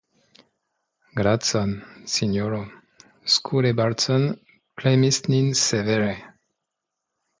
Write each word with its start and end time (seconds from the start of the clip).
Gracon, 1.19 1.75
sinjoro; 2.15 2.61
Skule 3.35 3.75
Bardsson 3.81 4.27
premis 4.81 5.21
nin 5.35 5.53
severe! 5.69 6.13